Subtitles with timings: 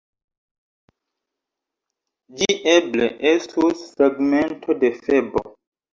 [2.39, 5.45] Ĝi eble estus fragmento de Febo.